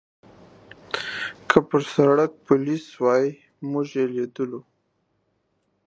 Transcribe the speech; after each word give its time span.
که 1.49 1.57
پر 1.67 1.81
سړک 1.93 2.31
پولیس 2.47 2.85
وای، 3.01 3.27
موږ 3.69 3.87
یې 3.97 4.05
لیدلو. 4.13 4.61